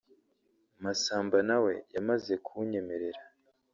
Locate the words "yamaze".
1.95-2.33